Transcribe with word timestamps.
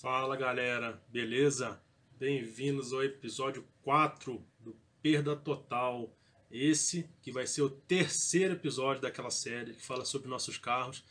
Fala 0.00 0.34
galera, 0.34 0.98
beleza? 1.12 1.78
Bem-vindos 2.18 2.90
ao 2.90 3.04
episódio 3.04 3.62
4 3.82 4.42
do 4.58 4.74
Perda 5.02 5.36
Total. 5.36 6.10
Esse 6.50 7.06
que 7.20 7.30
vai 7.30 7.46
ser 7.46 7.60
o 7.60 7.68
terceiro 7.68 8.54
episódio 8.54 9.02
daquela 9.02 9.28
série 9.28 9.74
que 9.74 9.84
fala 9.84 10.06
sobre 10.06 10.26
nossos 10.26 10.56
carros. 10.56 11.04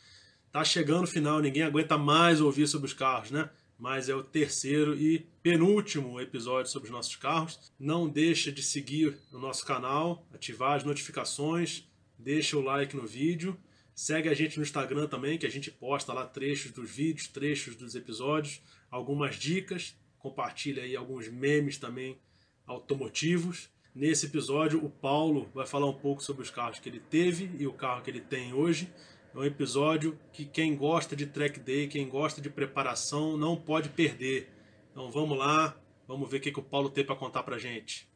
Tá 0.50 0.64
chegando 0.64 1.04
o 1.04 1.06
final, 1.06 1.38
ninguém 1.38 1.62
aguenta 1.62 1.96
mais 1.96 2.40
ouvir 2.40 2.66
sobre 2.66 2.88
os 2.88 2.92
carros, 2.92 3.30
né? 3.30 3.48
Mas 3.78 4.08
é 4.08 4.14
o 4.16 4.24
terceiro 4.24 4.98
e 4.98 5.20
penúltimo 5.40 6.20
episódio 6.20 6.72
sobre 6.72 6.88
os 6.88 6.92
nossos 6.92 7.14
carros. 7.14 7.72
Não 7.78 8.08
deixa 8.08 8.50
de 8.50 8.60
seguir 8.60 9.16
o 9.30 9.38
nosso 9.38 9.64
canal, 9.64 10.26
ativar 10.34 10.72
as 10.72 10.82
notificações, 10.82 11.88
deixa 12.18 12.56
o 12.56 12.60
like 12.60 12.96
no 12.96 13.06
vídeo. 13.06 13.56
Segue 14.00 14.30
a 14.30 14.34
gente 14.34 14.56
no 14.56 14.62
Instagram 14.62 15.06
também, 15.08 15.36
que 15.36 15.44
a 15.44 15.50
gente 15.50 15.70
posta 15.70 16.14
lá 16.14 16.24
trechos 16.24 16.72
dos 16.72 16.90
vídeos, 16.90 17.28
trechos 17.28 17.76
dos 17.76 17.94
episódios, 17.94 18.62
algumas 18.90 19.36
dicas, 19.36 19.94
compartilha 20.18 20.84
aí 20.84 20.96
alguns 20.96 21.28
memes 21.28 21.76
também 21.76 22.18
automotivos. 22.66 23.68
Nesse 23.94 24.24
episódio, 24.24 24.82
o 24.82 24.88
Paulo 24.88 25.50
vai 25.52 25.66
falar 25.66 25.84
um 25.84 25.92
pouco 25.92 26.24
sobre 26.24 26.42
os 26.42 26.48
carros 26.48 26.78
que 26.78 26.88
ele 26.88 26.98
teve 26.98 27.50
e 27.58 27.66
o 27.66 27.74
carro 27.74 28.00
que 28.00 28.10
ele 28.10 28.22
tem 28.22 28.54
hoje. 28.54 28.90
É 29.34 29.38
um 29.38 29.44
episódio 29.44 30.18
que 30.32 30.46
quem 30.46 30.74
gosta 30.74 31.14
de 31.14 31.26
track 31.26 31.60
day, 31.60 31.86
quem 31.86 32.08
gosta 32.08 32.40
de 32.40 32.48
preparação, 32.48 33.36
não 33.36 33.54
pode 33.54 33.90
perder. 33.90 34.48
Então 34.90 35.10
vamos 35.10 35.36
lá, 35.36 35.76
vamos 36.08 36.30
ver 36.30 36.38
o 36.38 36.40
que, 36.40 36.50
que 36.50 36.58
o 36.58 36.62
Paulo 36.62 36.88
tem 36.88 37.04
para 37.04 37.16
contar 37.16 37.42
para 37.42 37.58
gente. 37.58 38.08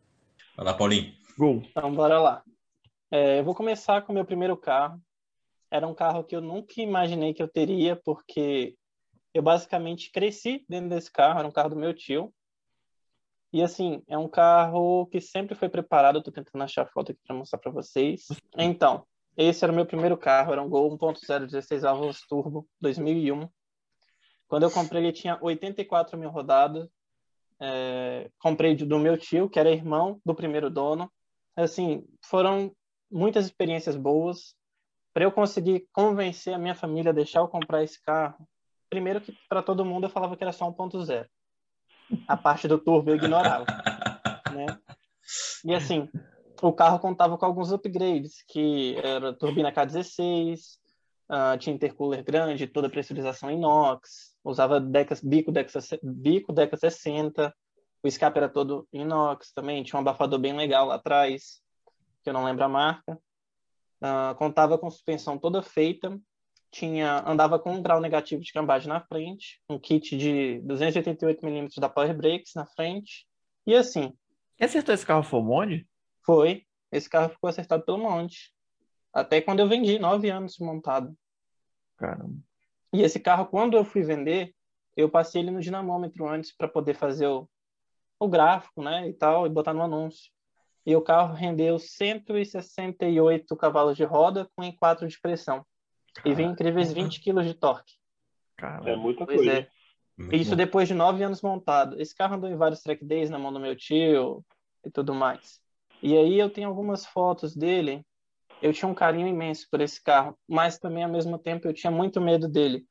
Vai 0.56 0.64
lá, 0.64 0.72
Paulinho. 0.72 1.12
Gol. 1.36 1.62
Então 1.68 1.94
bora 1.94 2.18
lá. 2.18 2.42
É, 3.10 3.40
eu 3.40 3.44
vou 3.44 3.54
começar 3.54 4.00
com 4.00 4.12
o 4.12 4.14
meu 4.14 4.24
primeiro 4.24 4.56
carro. 4.56 4.98
Era 5.74 5.88
um 5.88 5.94
carro 5.94 6.22
que 6.22 6.36
eu 6.36 6.40
nunca 6.40 6.80
imaginei 6.80 7.34
que 7.34 7.42
eu 7.42 7.48
teria, 7.48 7.96
porque 7.96 8.76
eu 9.34 9.42
basicamente 9.42 10.12
cresci 10.12 10.64
dentro 10.68 10.90
desse 10.90 11.10
carro. 11.10 11.40
Era 11.40 11.48
um 11.48 11.50
carro 11.50 11.70
do 11.70 11.76
meu 11.76 11.92
tio. 11.92 12.32
E 13.52 13.60
assim, 13.60 14.00
é 14.06 14.16
um 14.16 14.28
carro 14.28 15.08
que 15.08 15.20
sempre 15.20 15.56
foi 15.56 15.68
preparado. 15.68 16.18
Eu 16.18 16.22
tô 16.22 16.30
tentando 16.30 16.62
achar 16.62 16.82
a 16.82 16.86
foto 16.86 17.10
aqui 17.10 17.20
para 17.26 17.34
mostrar 17.34 17.58
para 17.58 17.72
vocês. 17.72 18.28
Então, 18.56 19.04
esse 19.36 19.64
era 19.64 19.72
o 19.72 19.74
meu 19.74 19.84
primeiro 19.84 20.16
carro, 20.16 20.52
era 20.52 20.62
um 20.62 20.68
Gol 20.68 20.96
1.0 20.96 21.46
16 21.46 21.82
válvulas 21.82 22.20
turbo, 22.20 22.68
2001. 22.80 23.48
Quando 24.46 24.62
eu 24.62 24.70
comprei, 24.70 25.02
ele 25.02 25.12
tinha 25.12 25.36
84 25.42 26.16
mil 26.16 26.30
rodadas. 26.30 26.88
É, 27.58 28.30
comprei 28.38 28.76
do 28.76 29.00
meu 29.00 29.18
tio, 29.18 29.50
que 29.50 29.58
era 29.58 29.72
irmão 29.72 30.20
do 30.24 30.36
primeiro 30.36 30.70
dono. 30.70 31.10
Assim, 31.56 32.06
foram 32.22 32.72
muitas 33.10 33.44
experiências 33.44 33.96
boas. 33.96 34.54
Para 35.14 35.24
eu 35.24 35.32
conseguir 35.32 35.88
convencer 35.92 36.52
a 36.52 36.58
minha 36.58 36.74
família 36.74 37.10
a 37.10 37.14
deixar 37.14 37.38
eu 37.38 37.46
comprar 37.46 37.84
esse 37.84 38.02
carro, 38.02 38.48
primeiro 38.90 39.20
que 39.20 39.32
para 39.48 39.62
todo 39.62 39.84
mundo 39.84 40.04
eu 40.04 40.10
falava 40.10 40.36
que 40.36 40.42
era 40.42 40.52
só 40.52 40.68
1.0. 40.68 41.26
A 42.26 42.36
parte 42.36 42.66
do 42.66 42.78
turbo 42.78 43.10
eu 43.10 43.16
ignorava, 43.16 43.64
né? 44.52 44.66
E 45.64 45.72
assim, 45.72 46.10
o 46.60 46.72
carro 46.72 46.98
contava 46.98 47.38
com 47.38 47.46
alguns 47.46 47.70
upgrades, 47.70 48.42
que 48.48 48.96
era 48.96 49.32
turbina 49.32 49.72
K16, 49.72 50.78
uh, 51.30 51.56
tinha 51.58 51.76
intercooler 51.76 52.24
grande, 52.24 52.66
toda 52.66 52.90
pressurização 52.90 53.52
inox, 53.52 54.34
usava 54.42 54.80
decas, 54.80 55.22
bico, 55.22 55.52
deca, 55.52 55.78
bico 56.02 56.52
Deca 56.52 56.76
60, 56.76 57.54
o 58.02 58.08
escape 58.08 58.36
era 58.36 58.48
todo 58.48 58.88
inox 58.92 59.52
também, 59.52 59.84
tinha 59.84 59.96
um 59.96 60.02
abafador 60.02 60.40
bem 60.40 60.56
legal 60.56 60.86
lá 60.86 60.96
atrás, 60.96 61.62
que 62.22 62.30
eu 62.30 62.34
não 62.34 62.44
lembro 62.44 62.64
a 62.64 62.68
marca. 62.68 63.16
Uh, 64.04 64.34
contava 64.34 64.76
com 64.76 64.90
suspensão 64.90 65.38
toda 65.38 65.62
feita, 65.62 66.20
tinha 66.70 67.26
andava 67.26 67.58
com 67.58 67.72
um 67.72 67.82
grau 67.82 68.00
negativo 68.00 68.42
de 68.42 68.52
cambagem 68.52 68.88
na 68.88 69.00
frente, 69.00 69.62
um 69.66 69.78
kit 69.78 70.14
de 70.18 70.60
288 70.60 71.40
mm 71.42 71.68
da 71.78 71.88
Power 71.88 72.14
Brakes 72.14 72.52
na 72.54 72.66
frente, 72.66 73.26
e 73.66 73.74
assim... 73.74 74.12
Quem 74.58 74.66
acertou 74.66 74.94
esse 74.94 75.06
carro 75.06 75.22
foi 75.22 75.40
o 75.40 75.42
Monde? 75.42 75.88
Foi. 76.22 76.66
Esse 76.92 77.08
carro 77.08 77.30
ficou 77.30 77.48
acertado 77.48 77.84
pelo 77.84 77.98
monte. 77.98 78.52
Até 79.12 79.40
quando 79.40 79.60
eu 79.60 79.68
vendi, 79.68 79.98
nove 79.98 80.30
anos 80.30 80.58
montado. 80.58 81.16
Caramba. 81.96 82.36
E 82.92 83.02
esse 83.02 83.18
carro, 83.18 83.46
quando 83.46 83.76
eu 83.76 83.84
fui 83.84 84.02
vender, 84.02 84.54
eu 84.96 85.08
passei 85.08 85.42
ele 85.42 85.50
no 85.50 85.60
dinamômetro 85.60 86.28
antes 86.28 86.54
para 86.54 86.68
poder 86.68 86.94
fazer 86.94 87.26
o, 87.26 87.48
o 88.20 88.28
gráfico, 88.28 88.82
né, 88.82 89.08
e 89.08 89.12
tal, 89.12 89.46
e 89.46 89.50
botar 89.50 89.74
no 89.74 89.82
anúncio. 89.82 90.30
E 90.86 90.94
o 90.94 91.00
carro 91.00 91.34
rendeu 91.34 91.78
168 91.78 93.56
cavalos 93.56 93.96
de 93.96 94.04
roda 94.04 94.48
com 94.54 94.62
E4 94.62 95.06
de 95.06 95.18
pressão. 95.20 95.64
Caramba. 96.14 96.30
E 96.30 96.34
vem 96.34 96.50
incríveis 96.50 96.92
20 96.92 97.20
kg 97.20 97.42
de 97.42 97.54
torque. 97.54 97.94
Caramba. 98.56 98.90
É 98.90 98.96
muita 98.96 99.24
pois 99.24 99.38
coisa. 99.38 99.52
É. 99.52 99.68
Isso 100.32 100.50
bom. 100.50 100.56
depois 100.56 100.86
de 100.86 100.94
nove 100.94 101.24
anos 101.24 101.42
montado. 101.42 102.00
Esse 102.00 102.14
carro 102.14 102.36
andou 102.36 102.48
em 102.48 102.56
vários 102.56 102.80
track 102.80 103.04
days 103.04 103.30
na 103.30 103.38
mão 103.38 103.52
do 103.52 103.58
meu 103.58 103.74
tio 103.74 104.44
e 104.84 104.90
tudo 104.90 105.14
mais. 105.14 105.60
E 106.02 106.16
aí 106.16 106.38
eu 106.38 106.50
tenho 106.50 106.68
algumas 106.68 107.04
fotos 107.06 107.56
dele. 107.56 108.04
Eu 108.62 108.72
tinha 108.72 108.88
um 108.88 108.94
carinho 108.94 109.26
imenso 109.26 109.66
por 109.70 109.80
esse 109.80 110.02
carro, 110.02 110.38
mas 110.46 110.78
também 110.78 111.02
ao 111.02 111.10
mesmo 111.10 111.38
tempo 111.38 111.66
eu 111.66 111.72
tinha 111.72 111.90
muito 111.90 112.20
medo 112.20 112.48
dele. 112.48 112.86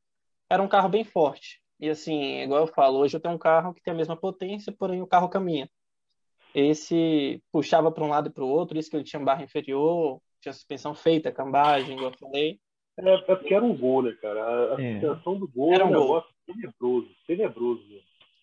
Era 0.50 0.62
um 0.62 0.68
carro 0.68 0.90
bem 0.90 1.04
forte. 1.04 1.62
E 1.80 1.90
assim, 1.90 2.42
igual 2.42 2.62
eu 2.62 2.68
falo, 2.68 3.00
hoje 3.00 3.16
eu 3.16 3.20
tenho 3.20 3.34
um 3.34 3.40
carro 3.40 3.74
que 3.74 3.82
tem 3.82 3.94
a 3.94 3.98
mesma 3.98 4.16
potência, 4.16 4.74
porém 4.78 5.02
o 5.02 5.08
carro 5.08 5.30
caminha. 5.30 5.70
Esse 6.54 7.42
puxava 7.52 7.92
para 7.92 8.04
um 8.04 8.10
lado 8.10 8.30
e 8.30 8.32
para 8.32 8.44
o 8.44 8.50
outro, 8.50 8.78
isso 8.78 8.90
que 8.90 8.96
ele 8.96 9.04
tinha 9.04 9.24
barra 9.24 9.44
inferior, 9.44 10.20
tinha 10.40 10.54
suspensão 10.54 10.94
feita, 10.94 11.32
cambagem, 11.32 11.96
igual 11.96 12.12
eu 12.12 12.18
falei. 12.18 12.60
É, 12.98 13.14
é 13.14 13.36
porque 13.36 13.54
era 13.54 13.66
um 13.66 13.76
gol, 13.76 14.04
né, 14.04 14.12
cara? 14.22 14.76
A, 14.76 14.82
é. 14.82 15.00
suspensão 15.00 15.40
do 15.40 15.48
gol 15.48 15.74
era 15.74 15.86
um, 15.86 15.90
um 15.90 15.92
negócio 15.92 16.30
tenebroso, 16.46 17.10
tenebroso. 17.26 17.84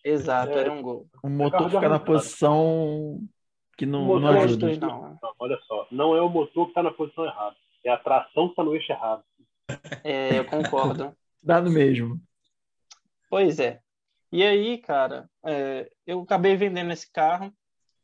Exato, 0.02 0.52
é, 0.52 0.60
era 0.60 0.72
um 0.72 0.82
gol. 0.82 1.06
O 1.22 1.28
motor 1.28 1.70
fica 1.70 1.88
na 1.88 2.00
posição 2.00 3.20
que 3.76 3.86
não, 3.86 4.18
não 4.18 4.28
ajuda. 4.40 4.76
Não. 4.76 5.18
não. 5.22 5.32
Olha 5.38 5.58
só, 5.66 5.86
não 5.90 6.16
é 6.16 6.20
o 6.20 6.28
motor 6.28 6.66
que 6.66 6.70
está 6.70 6.82
na 6.82 6.90
posição 6.90 7.24
errada, 7.24 7.56
é 7.84 7.90
a 7.90 7.96
tração 7.96 8.46
que 8.46 8.52
está 8.52 8.64
no 8.64 8.74
eixo 8.74 8.92
errado. 8.92 9.22
É, 10.02 10.38
eu 10.38 10.44
concordo. 10.44 11.14
Dá 11.42 11.60
no 11.60 11.70
mesmo. 11.70 12.20
Pois 13.28 13.58
é. 13.60 13.80
E 14.32 14.42
aí, 14.44 14.78
cara, 14.78 15.28
é, 15.44 15.90
eu 16.06 16.20
acabei 16.20 16.56
vendendo 16.56 16.92
esse 16.92 17.10
carro. 17.10 17.52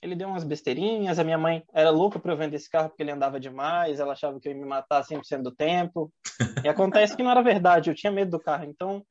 Ele 0.00 0.14
deu 0.14 0.28
umas 0.28 0.44
besteirinhas. 0.44 1.18
A 1.18 1.24
minha 1.24 1.38
mãe 1.38 1.64
era 1.72 1.90
louca 1.90 2.18
para 2.18 2.32
eu 2.32 2.36
vender 2.36 2.56
esse 2.56 2.70
carro 2.70 2.88
porque 2.88 3.02
ele 3.02 3.10
andava 3.10 3.40
demais. 3.40 3.98
Ela 4.00 4.12
achava 4.12 4.38
que 4.38 4.48
eu 4.48 4.52
ia 4.52 4.58
me 4.58 4.64
matar 4.64 5.02
100% 5.02 5.42
do 5.42 5.50
tempo. 5.50 6.12
E 6.62 6.68
acontece 6.68 7.16
que 7.16 7.22
não 7.22 7.30
era 7.30 7.42
verdade. 7.42 7.90
Eu 7.90 7.94
tinha 7.94 8.12
medo 8.12 8.32
do 8.32 8.40
carro. 8.40 8.64
Então, 8.64 9.04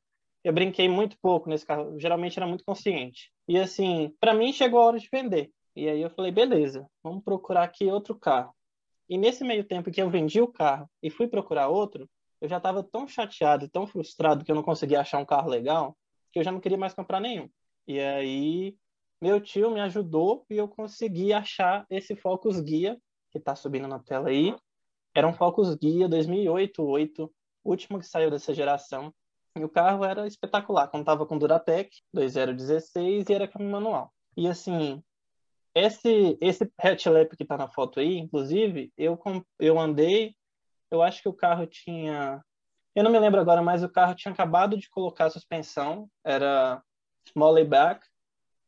eu 0.44 0.52
brinquei 0.52 0.88
muito 0.88 1.16
pouco 1.20 1.48
nesse 1.48 1.66
carro. 1.66 1.98
Geralmente 1.98 2.38
era 2.38 2.46
muito 2.46 2.64
consciente. 2.64 3.32
E 3.48 3.58
assim, 3.58 4.14
para 4.20 4.32
mim 4.32 4.52
chegou 4.52 4.80
a 4.80 4.86
hora 4.86 4.98
de 4.98 5.08
vender. 5.12 5.50
E 5.74 5.88
aí 5.88 6.00
eu 6.00 6.10
falei, 6.10 6.32
beleza, 6.32 6.86
vamos 7.02 7.22
procurar 7.22 7.64
aqui 7.64 7.86
outro 7.86 8.14
carro. 8.14 8.54
E 9.08 9.18
nesse 9.18 9.44
meio 9.44 9.62
tempo 9.64 9.90
que 9.90 10.00
eu 10.00 10.08
vendi 10.08 10.40
o 10.40 10.48
carro 10.48 10.88
e 11.02 11.10
fui 11.10 11.28
procurar 11.28 11.68
outro, 11.68 12.08
eu 12.40 12.48
já 12.48 12.56
estava 12.56 12.82
tão 12.82 13.06
chateado, 13.06 13.68
tão 13.68 13.86
frustrado 13.86 14.44
que 14.44 14.50
eu 14.50 14.54
não 14.56 14.62
conseguia 14.62 15.00
achar 15.00 15.18
um 15.18 15.24
carro 15.24 15.48
legal, 15.48 15.96
que 16.32 16.38
eu 16.38 16.42
já 16.42 16.50
não 16.50 16.60
queria 16.60 16.78
mais 16.78 16.94
comprar 16.94 17.20
nenhum. 17.20 17.48
E 17.86 18.00
aí 18.00 18.76
meu 19.20 19.40
tio 19.40 19.70
me 19.70 19.80
ajudou 19.80 20.44
e 20.50 20.56
eu 20.56 20.68
consegui 20.68 21.32
achar 21.32 21.86
esse 21.90 22.14
Focus 22.14 22.60
Guia, 22.60 22.98
que 23.30 23.38
está 23.38 23.56
subindo 23.56 23.88
na 23.88 23.98
tela 23.98 24.28
aí. 24.28 24.54
Era 25.14 25.26
um 25.26 25.32
Focus 25.32 25.74
Guia 25.74 26.08
2008, 26.08 26.82
8, 26.82 27.34
último 27.64 27.98
que 27.98 28.06
saiu 28.06 28.30
dessa 28.30 28.52
geração. 28.52 29.12
E 29.56 29.64
o 29.64 29.68
carro 29.68 30.04
era 30.04 30.26
espetacular, 30.26 30.88
contava 30.88 31.24
com 31.24 31.38
Duratec 31.38 31.90
2016 32.12 33.28
e 33.28 33.32
era 33.32 33.48
câmbio 33.48 33.70
manual. 33.70 34.12
E 34.36 34.46
assim, 34.46 35.02
esse, 35.74 36.36
esse 36.40 36.70
hatchlap 36.78 37.34
que 37.36 37.42
está 37.42 37.56
na 37.56 37.68
foto 37.68 38.00
aí, 38.00 38.18
inclusive, 38.18 38.92
eu, 38.96 39.18
eu 39.58 39.78
andei, 39.78 40.34
eu 40.90 41.02
acho 41.02 41.22
que 41.22 41.28
o 41.28 41.34
carro 41.34 41.66
tinha. 41.66 42.42
Eu 42.94 43.04
não 43.04 43.10
me 43.10 43.18
lembro 43.18 43.40
agora, 43.40 43.62
mas 43.62 43.82
o 43.82 43.88
carro 43.88 44.14
tinha 44.14 44.32
acabado 44.32 44.76
de 44.76 44.88
colocar 44.90 45.26
a 45.26 45.30
suspensão, 45.30 46.08
era 46.24 46.82
small 47.30 47.52
layback, 47.52 48.06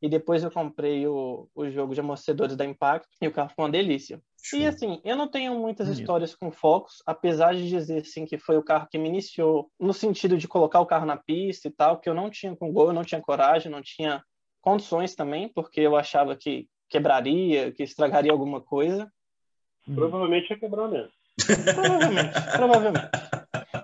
e 0.00 0.08
depois 0.08 0.42
eu 0.42 0.50
comprei 0.50 1.06
o, 1.06 1.48
o 1.54 1.68
jogo 1.70 1.94
de 1.94 2.00
amortecedores 2.00 2.56
da 2.56 2.64
Impact, 2.64 3.08
e 3.20 3.26
o 3.26 3.32
carro 3.32 3.50
foi 3.54 3.64
uma 3.64 3.70
delícia. 3.70 4.20
E 4.54 4.64
assim, 4.64 5.00
eu 5.04 5.16
não 5.16 5.28
tenho 5.28 5.54
muitas 5.58 5.88
Bonito. 5.88 6.00
histórias 6.00 6.34
com 6.34 6.50
Focus, 6.50 7.02
apesar 7.04 7.54
de 7.54 7.68
dizer 7.68 8.02
assim 8.02 8.24
que 8.24 8.38
foi 8.38 8.56
o 8.56 8.62
carro 8.62 8.88
que 8.90 8.96
me 8.96 9.08
iniciou 9.08 9.70
no 9.78 9.92
sentido 9.92 10.38
de 10.38 10.48
colocar 10.48 10.80
o 10.80 10.86
carro 10.86 11.04
na 11.04 11.16
pista 11.16 11.68
e 11.68 11.70
tal, 11.70 11.98
que 11.98 12.08
eu 12.08 12.14
não 12.14 12.30
tinha 12.30 12.54
com 12.56 12.72
gol, 12.72 12.88
eu 12.88 12.92
não 12.92 13.04
tinha 13.04 13.20
coragem, 13.20 13.70
não 13.70 13.82
tinha 13.82 14.22
condições 14.60 15.14
também, 15.14 15.48
porque 15.48 15.80
eu 15.80 15.96
achava 15.96 16.36
que 16.36 16.68
quebraria, 16.88 17.72
que 17.72 17.82
estragaria 17.82 18.32
alguma 18.32 18.60
coisa. 18.60 19.10
Provavelmente 19.94 20.50
ia 20.50 20.58
quebrar 20.58 20.88
mesmo. 20.88 21.12
Provavelmente, 21.74 22.32
provavelmente. 22.56 23.08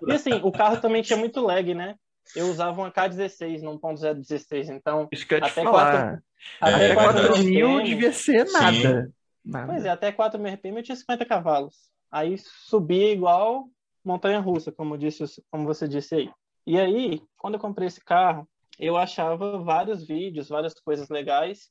E 0.06 0.12
assim, 0.12 0.34
o 0.42 0.52
carro 0.52 0.80
também 0.80 1.02
tinha 1.02 1.16
muito 1.16 1.40
lag, 1.40 1.72
né? 1.72 1.96
Eu 2.34 2.48
usava 2.48 2.80
uma 2.80 2.90
K16, 2.90 3.60
não 3.60 3.78
1.016, 3.78 4.68
então 4.68 5.08
Isso 5.12 5.26
que 5.26 5.34
eu 5.34 5.38
até 5.38 5.62
falar. 5.62 6.22
4, 6.60 6.74
até 6.76 6.94
4 6.94 7.44
mil 7.44 7.82
devia 7.82 8.12
ser 8.12 8.44
nada. 8.50 9.12
nada. 9.44 9.72
Pois 9.72 9.84
é, 9.84 9.90
até 9.90 10.10
4 10.10 10.40
mil 10.40 10.52
RPM 10.52 10.78
eu 10.78 10.82
tinha 10.82 10.96
50 10.96 11.24
cavalos. 11.26 11.90
Aí 12.10 12.36
subia 12.38 13.12
igual 13.12 13.68
montanha 14.04 14.38
russa, 14.38 14.70
como, 14.70 14.98
disse, 14.98 15.24
como 15.50 15.64
você 15.64 15.88
disse 15.88 16.14
aí. 16.14 16.30
E 16.66 16.78
aí, 16.78 17.22
quando 17.36 17.54
eu 17.54 17.60
comprei 17.60 17.88
esse 17.88 18.02
carro, 18.02 18.48
eu 18.78 18.96
achava 18.96 19.58
vários 19.58 20.06
vídeos, 20.06 20.48
várias 20.48 20.74
coisas 20.74 21.08
legais 21.08 21.70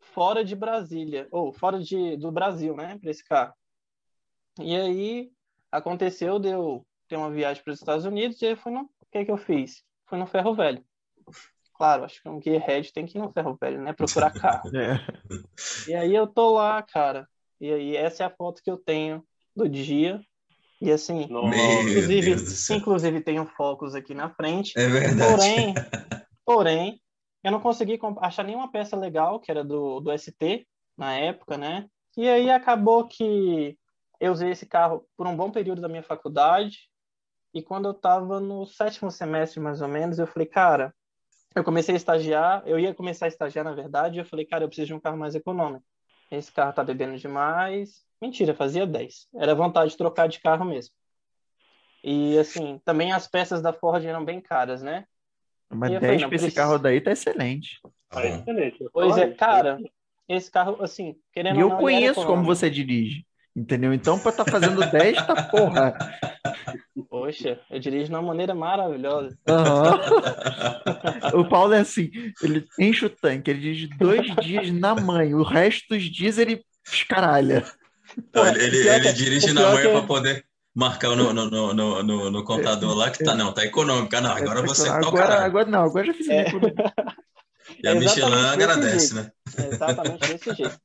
fora 0.00 0.44
de 0.44 0.56
Brasília, 0.56 1.28
ou 1.30 1.52
fora 1.52 1.78
de, 1.78 2.16
do 2.16 2.32
Brasil, 2.32 2.74
né, 2.74 2.98
para 3.00 3.10
esse 3.10 3.24
carro. 3.24 3.54
E 4.60 4.74
aí 4.74 5.30
aconteceu 5.70 6.38
de 6.38 6.48
eu 6.48 6.84
ter 7.06 7.16
uma 7.16 7.30
viagem 7.30 7.62
para 7.62 7.72
os 7.72 7.78
Estados 7.78 8.04
Unidos 8.04 8.40
e 8.42 8.46
aí 8.46 8.56
fui 8.56 8.72
no, 8.72 8.90
o 8.97 8.97
que 9.10 9.24
que 9.24 9.30
eu 9.30 9.38
fiz? 9.38 9.82
Fui 10.06 10.18
no 10.18 10.26
Ferro 10.26 10.54
Velho. 10.54 10.82
Claro, 11.74 12.04
acho 12.04 12.20
que 12.20 12.28
um 12.28 12.42
gearhead 12.42 12.92
tem 12.92 13.06
que 13.06 13.18
ir 13.18 13.20
no 13.20 13.32
Ferro 13.32 13.56
Velho, 13.60 13.80
né, 13.80 13.92
procurar 13.92 14.32
carro. 14.32 14.68
É. 14.74 15.90
E 15.90 15.94
aí 15.94 16.14
eu 16.14 16.26
tô 16.26 16.54
lá, 16.54 16.82
cara. 16.82 17.28
E 17.60 17.72
aí 17.72 17.96
essa 17.96 18.24
é 18.24 18.26
a 18.26 18.30
foto 18.30 18.62
que 18.62 18.70
eu 18.70 18.76
tenho 18.76 19.24
do 19.54 19.68
dia. 19.68 20.20
E 20.80 20.90
assim. 20.90 21.26
Meu 21.28 21.46
inclusive, 21.46 22.36
inclusive 22.76 23.20
tem 23.20 23.40
um 23.40 23.46
Focus 23.46 23.94
aqui 23.94 24.14
na 24.14 24.30
frente. 24.30 24.78
É 24.78 24.88
verdade. 24.88 25.30
Porém, 25.30 25.74
porém, 26.44 27.02
eu 27.42 27.52
não 27.52 27.60
consegui 27.60 27.98
achar 28.20 28.44
nenhuma 28.44 28.70
peça 28.70 28.96
legal, 28.96 29.40
que 29.40 29.50
era 29.50 29.64
do, 29.64 30.00
do 30.00 30.16
ST, 30.16 30.66
na 30.96 31.14
época, 31.14 31.56
né? 31.56 31.86
E 32.16 32.28
aí 32.28 32.50
acabou 32.50 33.06
que 33.06 33.76
eu 34.20 34.32
usei 34.32 34.50
esse 34.50 34.66
carro 34.66 35.06
por 35.16 35.26
um 35.26 35.36
bom 35.36 35.50
período 35.50 35.80
da 35.80 35.88
minha 35.88 36.02
faculdade. 36.02 36.88
E 37.54 37.62
quando 37.62 37.86
eu 37.86 37.92
estava 37.92 38.40
no 38.40 38.66
sétimo 38.66 39.10
semestre, 39.10 39.60
mais 39.60 39.80
ou 39.80 39.88
menos, 39.88 40.18
eu 40.18 40.26
falei, 40.26 40.46
cara, 40.46 40.94
eu 41.54 41.64
comecei 41.64 41.94
a 41.94 41.96
estagiar, 41.96 42.62
eu 42.66 42.78
ia 42.78 42.94
começar 42.94 43.24
a 43.24 43.28
estagiar, 43.28 43.64
na 43.64 43.72
verdade, 43.72 44.16
e 44.16 44.20
eu 44.20 44.24
falei, 44.24 44.44
cara, 44.44 44.64
eu 44.64 44.68
preciso 44.68 44.88
de 44.88 44.94
um 44.94 45.00
carro 45.00 45.16
mais 45.16 45.34
econômico. 45.34 45.84
Esse 46.30 46.52
carro 46.52 46.72
tá 46.72 46.84
bebendo 46.84 47.16
demais. 47.16 48.04
Mentira, 48.20 48.54
fazia 48.54 48.86
10. 48.86 49.28
Era 49.34 49.54
vontade 49.54 49.92
de 49.92 49.96
trocar 49.96 50.28
de 50.28 50.40
carro 50.40 50.64
mesmo. 50.64 50.92
E 52.04 52.38
assim, 52.38 52.80
também 52.84 53.12
as 53.12 53.26
peças 53.26 53.62
da 53.62 53.72
Ford 53.72 54.04
eram 54.04 54.24
bem 54.24 54.40
caras, 54.40 54.82
né? 54.82 55.04
Mas 55.70 55.90
E 55.90 55.94
eu 55.94 56.00
falei, 56.00 56.16
10 56.16 56.22
não, 56.22 56.28
pra 56.28 56.36
esse 56.36 56.50
carro 56.52 56.78
daí 56.78 57.00
tá 57.00 57.12
excelente. 57.12 57.80
Tá 58.10 58.24
É 58.24 58.36
excelente. 58.36 58.88
Pois 58.92 59.16
é, 59.16 59.32
cara, 59.32 59.78
esse 60.28 60.50
carro, 60.50 60.82
assim, 60.82 61.16
querendo 61.32 61.58
E 61.58 61.62
ou 61.62 61.70
eu 61.70 61.74
não, 61.74 61.78
conheço 61.78 62.24
como 62.26 62.44
você 62.44 62.70
dirige. 62.70 63.26
Entendeu? 63.56 63.92
Então, 63.92 64.18
pra 64.18 64.30
tá 64.30 64.44
fazendo 64.44 64.88
10, 64.90 65.26
tá 65.26 65.50
porra. 65.50 65.92
Poxa, 67.28 67.60
eu 67.70 67.78
dirijo 67.78 68.06
de 68.06 68.10
uma 68.10 68.22
maneira 68.22 68.54
maravilhosa. 68.54 69.36
Aham. 69.46 70.00
O 71.34 71.44
Paulo 71.46 71.74
é 71.74 71.80
assim, 71.80 72.10
ele 72.42 72.64
enche 72.78 73.04
o 73.04 73.10
tanque, 73.10 73.50
ele 73.50 73.60
dirige 73.60 73.86
dois 73.98 74.34
dias 74.36 74.70
na 74.72 74.94
mãe, 74.94 75.34
o 75.34 75.42
resto 75.42 75.88
dos 75.94 76.02
dias 76.04 76.38
ele 76.38 76.64
escaralha. 76.90 77.64
Não, 78.32 78.46
ele, 78.46 78.78
ele, 78.78 79.00
que- 79.00 79.12
dirige 79.12 79.52
na 79.52 79.70
manhã 79.70 79.82
que- 79.82 79.92
para 79.92 80.06
poder 80.06 80.44
marcar 80.74 81.14
no, 81.14 81.32
no, 81.34 81.50
no, 81.50 81.74
no, 81.74 82.02
no- 82.02 82.30
no 82.30 82.44
contador 82.44 82.94
lá 82.96 83.10
que 83.10 83.22
tá, 83.22 83.34
não, 83.34 83.52
tá 83.52 83.62
econômico. 83.64 84.16
Ah, 84.16 84.20
Não, 84.22 84.30
agora 84.30 84.62
você 84.62 84.88
tá 84.88 85.00
o 85.00 85.04
agora, 85.08 85.44
agora 85.44 85.70
não, 85.70 85.82
agora 85.84 86.06
já 86.06 86.14
fiz 86.14 86.28
É. 86.30 86.44
E 87.84 87.86
a 87.86 87.90
É 87.92 87.94
Michelin 87.94 88.32
agradece, 88.46 89.14
jeito. 89.14 89.14
né? 89.16 89.30
É 89.58 89.68
exatamente 89.68 90.26
desse 90.26 90.54
jeito. 90.54 90.78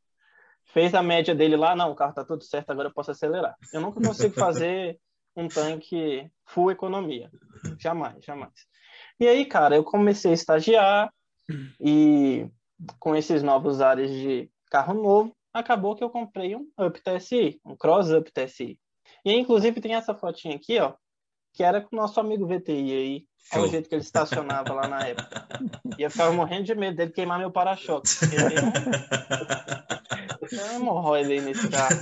Fez 0.73 0.93
a 0.93 1.01
média 1.01 1.33
dele 1.33 1.55
lá, 1.55 1.73
não, 1.73 1.91
o 1.91 1.95
carro 1.95 2.13
tá 2.13 2.25
tudo 2.25 2.43
certo, 2.43 2.69
agora 2.71 2.89
eu 2.89 2.93
posso 2.93 3.11
acelerar. 3.11 3.55
Eu 3.71 3.79
nunca 3.79 4.01
consigo 4.01 4.33
fazer 4.35 4.97
um 5.35 5.47
tanque 5.47 6.29
full 6.45 6.69
economia. 6.71 7.29
Jamais, 7.79 8.23
jamais. 8.23 8.53
E 9.19 9.27
aí, 9.27 9.45
cara, 9.45 9.75
eu 9.75 9.83
comecei 9.83 10.31
a 10.31 10.35
estagiar 10.35 11.11
e 11.79 12.47
com 12.99 13.15
esses 13.15 13.41
novos 13.43 13.81
ares 13.81 14.09
de 14.11 14.49
carro 14.71 14.93
novo, 14.93 15.35
acabou 15.53 15.95
que 15.95 16.03
eu 16.03 16.09
comprei 16.09 16.55
um 16.55 16.67
Up 16.79 16.99
TSI, 17.01 17.59
um 17.65 17.75
Cross 17.75 18.11
Up 18.11 18.31
TSI. 18.31 18.77
E 19.25 19.29
aí, 19.29 19.37
inclusive, 19.39 19.79
tem 19.81 19.93
essa 19.95 20.13
fotinha 20.15 20.55
aqui, 20.55 20.79
ó, 20.79 20.93
que 21.53 21.63
era 21.63 21.81
com 21.81 21.95
o 21.95 21.99
nosso 21.99 22.19
amigo 22.19 22.47
VTI 22.47 22.91
aí. 22.93 23.25
Olha 23.53 23.63
o 23.63 23.67
jeito 23.67 23.89
que 23.89 23.95
ele 23.95 24.01
estacionava 24.01 24.73
lá 24.73 24.87
na 24.87 25.05
época. 25.05 25.47
E 25.97 26.01
eu 26.01 26.09
ficava 26.09 26.31
morrendo 26.31 26.63
de 26.63 26.73
medo 26.75 26.95
dele 26.97 27.11
queimar 27.11 27.37
meu 27.37 27.51
para-choque. 27.51 28.07
tem 28.19 28.29
um- 28.39 28.71
tem 30.47 30.59
um 30.59 30.75
hemorroide 30.75 31.33
aí 31.33 31.41
nesse 31.41 31.69
carro. 31.69 31.95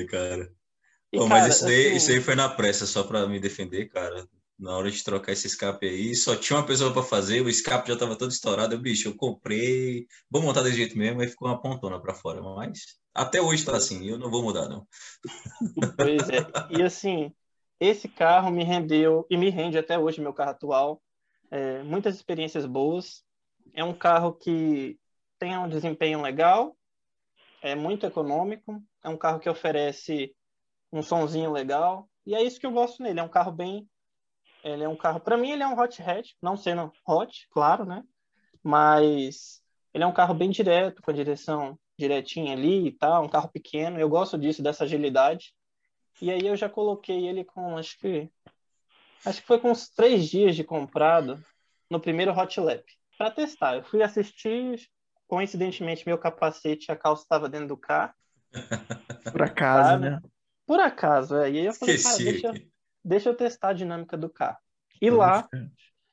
Ai, 0.00 0.06
cara. 0.06 0.52
E, 1.12 1.18
Pô, 1.18 1.28
cara, 1.28 1.40
mas 1.42 1.56
isso 1.56 1.66
aí, 1.66 1.86
assim, 1.86 1.96
isso 1.96 2.10
aí 2.10 2.20
foi 2.20 2.34
na 2.34 2.48
pressa, 2.48 2.86
só 2.86 3.02
pra 3.02 3.26
me 3.26 3.40
defender, 3.40 3.88
cara. 3.88 4.26
Na 4.58 4.76
hora 4.76 4.90
de 4.90 5.02
trocar 5.02 5.32
esse 5.32 5.46
escape 5.46 5.86
aí, 5.88 6.14
só 6.14 6.36
tinha 6.36 6.58
uma 6.58 6.66
pessoa 6.66 6.92
pra 6.92 7.02
fazer, 7.02 7.40
o 7.40 7.48
escape 7.48 7.88
já 7.88 7.96
tava 7.96 8.16
todo 8.16 8.30
estourado. 8.30 8.74
Eu, 8.74 8.78
bicho, 8.78 9.08
eu 9.08 9.16
comprei, 9.16 10.06
vou 10.30 10.42
montar 10.42 10.62
desse 10.62 10.76
jeito 10.76 10.98
mesmo, 10.98 11.20
aí 11.20 11.28
ficou 11.28 11.48
uma 11.48 11.60
pontona 11.60 11.98
pra 12.00 12.14
fora. 12.14 12.42
Mas 12.42 12.98
até 13.14 13.40
hoje 13.40 13.64
tá 13.64 13.76
assim, 13.76 14.06
eu 14.06 14.18
não 14.18 14.30
vou 14.30 14.42
mudar, 14.42 14.68
não. 14.68 14.86
Pois 15.96 16.28
é. 16.28 16.46
E 16.70 16.82
assim, 16.82 17.32
esse 17.80 18.06
carro 18.06 18.50
me 18.50 18.62
rendeu, 18.62 19.26
e 19.30 19.36
me 19.36 19.48
rende 19.48 19.78
até 19.78 19.98
hoje, 19.98 20.20
meu 20.20 20.34
carro 20.34 20.50
atual, 20.50 21.02
é, 21.50 21.82
muitas 21.82 22.14
experiências 22.14 22.66
boas. 22.66 23.24
É 23.72 23.82
um 23.82 23.94
carro 23.94 24.34
que 24.34 24.98
tem 25.38 25.56
um 25.56 25.68
desempenho 25.68 26.20
legal, 26.20 26.76
é 27.62 27.74
muito 27.74 28.04
econômico, 28.04 28.82
é 29.02 29.08
um 29.08 29.16
carro 29.16 29.40
que 29.40 29.48
oferece 29.48 30.34
um 30.92 31.02
sonzinho 31.02 31.52
legal, 31.52 32.08
e 32.26 32.34
é 32.34 32.42
isso 32.42 32.60
que 32.60 32.66
eu 32.66 32.72
gosto 32.72 33.02
nele. 33.02 33.20
É 33.20 33.22
um 33.22 33.28
carro 33.28 33.52
bem. 33.52 33.88
Ele 34.62 34.84
é 34.84 34.88
um 34.88 34.96
carro. 34.96 35.20
Para 35.20 35.36
mim, 35.36 35.50
ele 35.50 35.62
é 35.62 35.66
um 35.66 35.78
hot 35.78 36.02
hatch, 36.02 36.32
não 36.42 36.56
sendo 36.56 36.92
hot, 37.06 37.48
claro, 37.50 37.84
né? 37.84 38.02
Mas 38.62 39.62
ele 39.94 40.04
é 40.04 40.06
um 40.06 40.12
carro 40.12 40.34
bem 40.34 40.50
direto, 40.50 41.02
com 41.02 41.10
a 41.10 41.14
direção 41.14 41.78
direitinha 41.98 42.52
ali 42.52 42.88
e 42.88 42.92
tal, 42.92 43.24
um 43.24 43.28
carro 43.28 43.48
pequeno. 43.48 43.98
Eu 43.98 44.08
gosto 44.08 44.38
disso, 44.38 44.62
dessa 44.62 44.84
agilidade. 44.84 45.54
E 46.20 46.30
aí 46.30 46.46
eu 46.46 46.56
já 46.56 46.68
coloquei 46.68 47.26
ele 47.26 47.44
com, 47.44 47.76
acho 47.78 47.98
que, 47.98 48.30
acho 49.24 49.40
que 49.40 49.46
foi 49.46 49.58
com 49.58 49.70
uns 49.70 49.88
três 49.88 50.28
dias 50.28 50.54
de 50.54 50.62
comprado 50.62 51.42
no 51.88 52.00
primeiro 52.00 52.32
Hot 52.32 52.60
Lap 52.60 52.84
para 53.16 53.30
testar. 53.30 53.76
Eu 53.76 53.84
fui 53.84 54.02
assistir, 54.02 54.88
coincidentemente 55.26 56.06
meu 56.06 56.18
capacete, 56.18 56.92
a 56.92 56.96
calça 56.96 57.22
estava 57.22 57.48
dentro 57.48 57.68
do 57.68 57.76
carro. 57.76 58.14
Por 59.30 59.42
acaso, 59.42 59.88
Sabe? 59.90 60.10
né? 60.10 60.20
Por 60.66 60.80
acaso, 60.80 61.36
é. 61.36 61.50
E 61.50 61.58
aí 61.58 61.66
eu 61.66 61.74
falei, 61.74 61.96
cara, 61.96 62.08
Esqueci 62.08 62.24
deixa, 62.24 62.50
aqui. 62.50 62.70
deixa 63.04 63.28
eu 63.28 63.34
testar 63.34 63.70
a 63.70 63.72
dinâmica 63.74 64.16
do 64.16 64.28
carro. 64.28 64.58
E 65.00 65.10
lá 65.10 65.48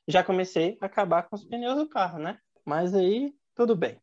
já 0.06 0.24
comecei 0.24 0.78
a 0.80 0.86
acabar 0.86 1.24
com 1.24 1.36
os 1.36 1.44
pneus 1.44 1.76
do 1.76 1.88
carro, 1.88 2.18
né? 2.18 2.38
Mas 2.64 2.94
aí, 2.94 3.32
tudo 3.54 3.76
bem. 3.76 4.00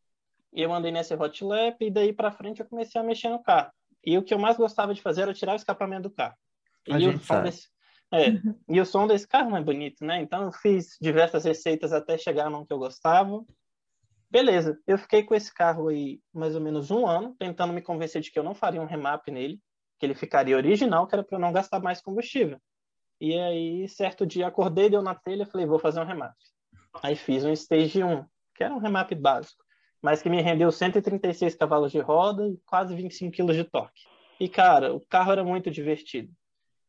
E 0.54 0.62
eu 0.62 0.74
andei 0.74 0.92
nesse 0.92 1.14
hot 1.14 1.44
lap 1.44 1.82
e 1.82 1.92
daí 1.92 2.14
pra 2.14 2.32
frente 2.32 2.62
eu 2.62 2.66
comecei 2.66 3.00
a 3.00 3.04
mexer 3.04 3.30
no 3.30 3.42
carro. 3.42 3.72
E 4.06 4.18
o 4.18 4.24
que 4.24 4.34
eu 4.34 4.40
mais 4.40 4.56
gostava 4.56 4.94
de 4.94 5.02
fazer 5.02 5.24
era 5.24 5.34
tirar 5.34 5.54
o 5.54 5.58
escapamento 5.58 6.04
do 6.04 6.12
carro. 6.12 6.36
A 6.90 7.00
e, 7.00 7.08
o 7.08 7.20
som 7.20 7.42
desse... 7.42 7.68
é, 8.14 8.28
e 8.70 8.80
o 8.80 8.86
som 8.86 9.08
desse 9.08 9.28
carro 9.28 9.50
não 9.50 9.58
é 9.58 9.64
bonito, 9.64 10.06
né? 10.06 10.22
Então 10.22 10.44
eu 10.44 10.52
fiz 10.52 10.96
diversas 11.02 11.44
receitas 11.44 11.92
até 11.92 12.18
chegar 12.18 12.50
num 12.50 12.66
que 12.66 12.72
eu 12.72 12.78
gostava. 12.78 13.44
Beleza, 14.30 14.80
eu 14.86 14.98
fiquei 14.98 15.24
com 15.24 15.36
esse 15.36 15.54
carro 15.54 15.88
aí 15.88 16.20
mais 16.34 16.56
ou 16.56 16.62
menos 16.62 16.92
um 16.92 17.08
ano, 17.08 17.36
tentando 17.38 17.74
me 17.74 17.82
convencer 17.82 18.22
de 18.22 18.32
que 18.32 18.40
eu 18.40 18.44
não 18.44 18.56
faria 18.56 18.82
um 18.82 18.86
remap 18.86 19.28
nele, 19.30 19.60
que 20.00 20.06
ele 20.06 20.16
ficaria 20.16 20.58
original, 20.58 21.08
que 21.08 21.16
era 21.16 21.24
para 21.24 21.38
eu 21.38 21.42
não 21.42 21.54
gastar 21.54 21.80
mais 21.80 22.02
combustível. 22.02 22.60
E 23.20 23.34
aí, 23.38 23.88
certo 23.88 24.26
dia, 24.26 24.48
acordei, 24.48 24.90
deu 24.90 25.02
na 25.02 25.16
telha, 25.16 25.46
falei, 25.46 25.66
vou 25.66 25.80
fazer 25.80 26.02
um 26.02 26.06
remap. 26.06 26.36
Aí 27.02 27.16
fiz 27.16 27.46
um 27.46 27.52
Stage 27.52 28.04
1, 28.04 28.26
que 28.56 28.64
era 28.64 28.74
um 28.74 28.80
remap 28.80 29.14
básico, 29.16 29.64
mas 30.02 30.22
que 30.22 30.30
me 30.30 30.42
rendeu 30.42 30.72
136 30.72 31.56
cavalos 31.56 31.92
de 31.92 32.00
roda 32.00 32.48
e 32.48 32.58
quase 32.66 32.96
25 32.96 33.32
quilos 33.32 33.56
de 33.56 33.64
torque. 33.64 34.04
E, 34.40 34.50
cara, 34.50 34.94
o 34.94 35.00
carro 35.00 35.32
era 35.32 35.44
muito 35.44 35.72
divertido. 35.72 36.30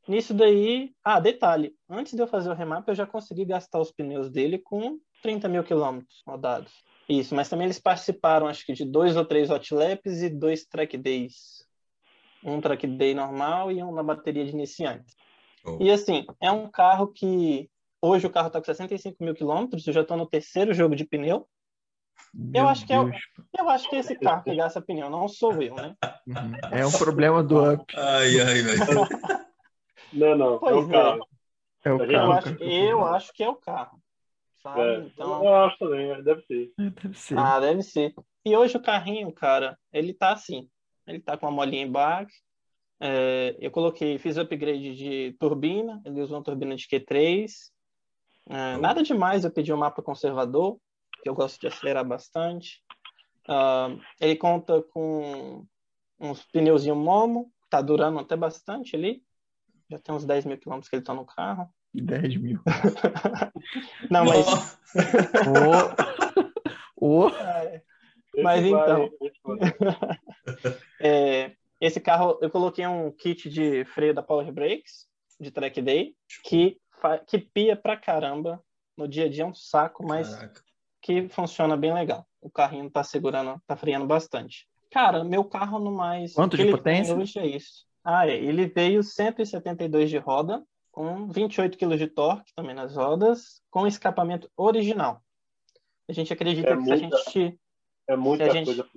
Nisso 0.09 0.35
daí, 0.35 0.93
ah, 1.02 1.19
detalhe, 1.19 1.75
antes 1.88 2.14
de 2.14 2.23
eu 2.23 2.26
fazer 2.26 2.50
o 2.50 2.55
remap, 2.55 2.87
eu 2.88 2.95
já 2.95 3.07
consegui 3.07 3.45
gastar 3.45 3.81
os 3.81 3.90
pneus 3.90 4.31
dele 4.31 4.59
com 4.59 4.99
30 5.23 5.49
mil 5.49 5.64
quilômetros 5.64 6.23
rodados. 6.26 6.73
Isso, 7.08 7.34
mas 7.34 7.48
também 7.48 7.66
eles 7.66 7.78
participaram, 7.78 8.48
acho 8.48 8.64
que 8.66 8.72
de 8.72 8.84
dois 8.84 9.16
ou 9.16 9.25
três 9.25 9.48
hot 9.50 9.72
laps 9.75 10.22
e 10.22 10.28
dois 10.28 10.64
track 10.64 10.96
days. 10.98 11.64
Um 12.42 12.60
track 12.60 12.86
day 12.86 13.14
normal 13.14 13.70
e 13.70 13.82
um 13.82 13.92
na 13.92 14.02
bateria 14.02 14.44
de 14.44 14.50
iniciante. 14.52 15.14
Oh. 15.64 15.78
E 15.80 15.90
assim, 15.90 16.26
é 16.40 16.50
um 16.50 16.68
carro 16.70 17.08
que 17.08 17.70
hoje 18.00 18.26
o 18.26 18.30
carro 18.30 18.48
está 18.48 18.58
com 18.60 18.64
65 18.64 19.22
mil 19.22 19.34
quilômetros, 19.34 19.86
eu 19.86 19.92
já 19.92 20.02
estou 20.02 20.16
no 20.16 20.26
terceiro 20.26 20.75
jogo 20.75 20.94
de 20.96 21.04
pneu. 21.04 21.46
Meu 22.34 22.68
acho 22.68 22.84
que 22.86 22.92
é 22.92 23.00
o- 23.00 23.04
Deus. 23.04 23.16
Eu 23.58 23.68
acho 23.68 23.88
que 23.88 23.96
é 23.96 23.98
esse 24.00 24.14
carro 24.18 24.42
que 24.42 24.54
gasta 24.54 24.80
pneu, 24.82 25.08
não 25.08 25.28
sou 25.28 25.60
eu, 25.62 25.75
né? 25.75 25.94
Uhum. 26.26 26.52
É 26.72 26.86
um 26.86 26.92
problema 26.92 27.42
do 27.42 27.72
up. 27.72 27.84
Ai, 27.96 28.40
ai, 28.40 28.62
velho. 28.62 29.08
Não, 30.12 30.36
não. 30.36 30.58
Pois 30.58 30.76
é 30.76 30.78
o 30.78 30.88
carro. 30.88 31.28
É 31.84 31.92
o 31.92 31.98
Eu 32.00 32.04
Eu 32.04 32.12
carro. 32.12 32.32
acho, 32.32 32.48
eu 32.62 33.04
acho 33.06 33.32
que 33.32 33.42
é 33.44 33.48
o 33.48 33.54
carro. 33.54 34.00
Sabe? 34.66 34.80
É. 34.80 34.99
Então, 34.99 35.44
Eu 35.44 35.54
acho 35.54 35.78
também, 35.78 36.23
deve 36.25 36.42
ser. 36.42 36.73
Deve 36.76 37.18
ser. 37.18 37.38
ah, 37.38 37.61
deve 37.61 37.82
ser. 37.82 38.14
E 38.44 38.56
hoje 38.56 38.76
o 38.76 38.82
carrinho, 38.82 39.32
cara, 39.32 39.78
ele 39.92 40.12
tá 40.12 40.32
assim. 40.32 40.68
Ele 41.06 41.20
tá 41.20 41.37
com 41.37 41.46
uma 41.46 41.52
molinha 41.52 41.85
embaixo. 41.85 42.35
É, 42.99 43.56
eu 43.61 43.70
coloquei, 43.70 44.18
fiz 44.18 44.37
upgrade 44.37 44.96
de 44.96 45.37
turbina. 45.38 46.02
Ele 46.04 46.20
usou 46.20 46.37
uma 46.37 46.42
turbina 46.42 46.75
de 46.75 46.87
Q3. 46.88 47.52
É, 48.49 48.76
nada 48.78 49.02
demais, 49.02 49.44
eu 49.44 49.52
pedi 49.52 49.73
um 49.73 49.76
mapa 49.76 50.02
conservador, 50.02 50.78
que 51.23 51.28
eu 51.28 51.35
gosto 51.35 51.61
de 51.61 51.68
acelerar 51.68 52.04
bastante. 52.04 52.82
Ah, 53.49 53.88
ele 54.20 54.35
conta 54.35 54.82
com 54.82 55.64
uns 56.18 56.44
pneuzinho 56.46 56.96
Momo, 56.96 57.52
tá 57.70 57.80
durando 57.80 58.18
até 58.18 58.37
bastante 58.37 58.96
ali. 58.96 59.23
Já 59.88 59.99
tem 59.99 60.14
uns 60.14 60.25
10 60.25 60.44
mil 60.44 60.58
quilômetros 60.58 60.88
que 60.88 60.96
ele 60.96 61.04
tá 61.04 61.14
no 61.14 61.25
carro. 61.25 61.68
10 62.00 62.36
mil. 62.36 62.60
Não, 64.10 64.24
mas. 64.24 64.78
Ô, 66.96 67.24
ô, 67.24 67.28
É, 67.28 67.82
Esse 68.34 68.42
Mas 68.42 68.68
vai- 68.70 68.82
então. 68.82 69.10
esse 69.22 69.40
vai. 69.42 69.58
é, 71.00 71.52
esse 71.80 72.00
carro, 72.00 72.38
eu 72.42 72.50
coloquei 72.50 72.86
um 72.86 73.10
kit 73.10 73.48
de 73.48 73.84
freio 73.86 74.14
da 74.14 74.22
Power 74.22 74.50
Brakes, 74.52 75.06
de 75.40 75.50
track 75.50 75.80
day, 75.82 76.14
que, 76.44 76.78
fa- 77.00 77.18
que 77.18 77.38
pia 77.38 77.76
pra 77.76 77.96
caramba. 77.96 78.62
No 78.96 79.06
dia 79.06 79.26
a 79.26 79.28
dia 79.28 79.42
é 79.44 79.46
um 79.46 79.54
saco, 79.54 80.02
mas 80.06 80.34
Caraca. 80.34 80.62
que 81.02 81.28
funciona 81.28 81.76
bem 81.76 81.92
legal. 81.92 82.26
O 82.40 82.50
carrinho 82.50 82.90
tá 82.90 83.02
segurando, 83.04 83.60
tá 83.66 83.76
freando 83.76 84.06
bastante. 84.06 84.66
Cara, 84.90 85.22
meu 85.24 85.44
carro 85.44 85.78
no 85.78 85.92
mais. 85.92 86.32
Quanto 86.32 86.54
o 86.54 86.56
de 86.56 86.62
ele 86.62 86.70
tem 86.72 86.78
potência? 86.78 87.14
Hoje 87.14 87.38
é 87.38 87.46
isso. 87.46 87.84
Ah, 88.02 88.26
é. 88.26 88.36
Ele 88.36 88.66
veio 88.68 89.02
172 89.02 90.08
de 90.08 90.16
roda, 90.16 90.62
com 90.96 91.28
28 91.28 91.76
kg 91.76 91.94
de 91.98 92.06
torque 92.06 92.50
também 92.56 92.74
nas 92.74 92.96
rodas, 92.96 93.60
com 93.70 93.86
escapamento 93.86 94.50
original. 94.56 95.20
A 96.08 96.12
gente 96.14 96.32
acredita 96.32 96.70
É 96.70 96.74
que 96.76 96.82
se 96.84 96.90
a 96.90 96.96
muita- 96.96 97.16
gente 97.18 97.60
É 98.08 98.16
muita 98.16 98.50
gente- 98.50 98.64
coisa. 98.64 98.88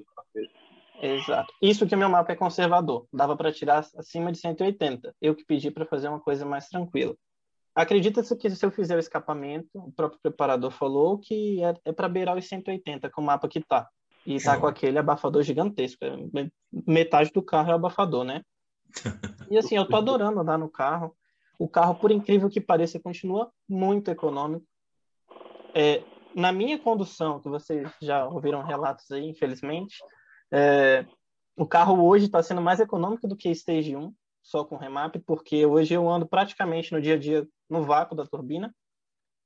Exato. 1.01 1.53
Isso 1.61 1.85
que 1.85 1.95
o 1.95 1.97
meu 1.97 2.07
mapa 2.09 2.31
é 2.31 2.35
conservador. 2.37 3.05
Dava 3.11 3.35
para 3.35 3.51
tirar 3.51 3.85
acima 3.97 4.31
de 4.31 4.37
180. 4.37 5.13
Eu 5.21 5.35
que 5.35 5.43
pedi 5.43 5.69
para 5.71 5.85
fazer 5.85 6.07
uma 6.07 6.19
coisa 6.21 6.45
mais 6.45 6.69
tranquila. 6.69 7.15
Acredita-se 7.75 8.33
que 8.37 8.49
se 8.49 8.65
eu 8.65 8.71
fizer 8.71 8.95
o 8.95 8.99
escapamento, 8.99 9.67
o 9.73 9.91
próprio 9.91 10.19
preparador 10.21 10.71
falou 10.71 11.17
que 11.17 11.61
é, 11.63 11.73
é 11.85 11.91
para 11.91 12.07
beirar 12.07 12.37
os 12.37 12.47
180 12.47 13.09
com 13.09 13.21
o 13.21 13.25
mapa 13.25 13.47
que 13.49 13.59
tá. 13.59 13.89
E 14.25 14.37
tá 14.41 14.57
com 14.59 14.67
aquele 14.67 14.97
abafador 14.99 15.41
gigantesco. 15.43 16.05
É 16.05 16.15
me- 16.15 16.51
Metade 16.71 17.31
do 17.31 17.41
carro 17.41 17.71
é 17.71 17.73
abafador, 17.73 18.23
né? 18.23 18.41
E 19.51 19.57
assim, 19.57 19.75
eu 19.75 19.85
tô 19.87 19.95
adorando 19.97 20.39
andar 20.39 20.57
no 20.57 20.69
carro. 20.69 21.15
O 21.59 21.67
carro, 21.67 21.95
por 21.95 22.09
incrível 22.09 22.49
que 22.49 22.61
pareça, 22.61 22.99
continua 22.99 23.51
muito 23.67 24.09
econômico. 24.09 24.65
É, 25.75 26.01
na 26.33 26.53
minha 26.53 26.79
condução, 26.79 27.41
que 27.41 27.49
vocês 27.49 27.91
já 28.01 28.25
ouviram 28.25 28.63
relatos 28.63 29.11
aí, 29.11 29.27
infelizmente, 29.27 29.97
é, 30.51 31.05
o 31.57 31.67
carro 31.67 32.01
hoje 32.07 32.25
está 32.25 32.41
sendo 32.41 32.61
mais 32.61 32.79
econômico 32.79 33.27
do 33.27 33.35
que 33.35 33.49
Stage 33.49 33.95
1, 33.95 34.13
só 34.41 34.63
com 34.63 34.77
remap, 34.77 35.17
porque 35.25 35.65
hoje 35.65 35.93
eu 35.93 36.09
ando 36.09 36.25
praticamente 36.25 36.93
no 36.93 37.01
dia 37.01 37.15
a 37.15 37.19
dia 37.19 37.45
no 37.69 37.83
vácuo 37.83 38.15
da 38.15 38.25
turbina. 38.25 38.73